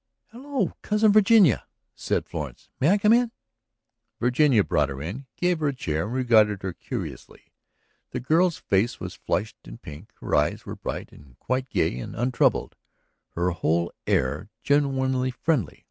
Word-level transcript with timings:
"Hello, 0.31 0.73
Cousin 0.81 1.11
Virginia," 1.13 1.67
said 1.93 2.25
Florence. 2.25 2.69
"May 2.79 2.89
I 2.89 2.97
come 2.97 3.13
in?" 3.13 3.31
Virginia 4.19 4.63
brought 4.63 4.89
her 4.89 4.99
in, 4.99 5.27
gave 5.35 5.59
her 5.59 5.67
a 5.67 5.75
chair 5.75 6.05
and 6.05 6.13
regarded 6.15 6.63
her 6.63 6.73
curiously. 6.73 7.53
The 8.09 8.19
girl's 8.19 8.57
face 8.57 8.99
was 8.99 9.13
flushed 9.13 9.57
and 9.65 9.79
pink, 9.79 10.11
her 10.19 10.33
eyes 10.33 10.65
were 10.65 10.75
bright 10.75 11.11
and 11.11 11.37
quite 11.37 11.69
gay 11.69 11.99
and 11.99 12.15
untroubled, 12.15 12.75
her 13.35 13.51
whole 13.51 13.93
air 14.07 14.49
genuinely 14.63 15.29
friendly. 15.29 15.79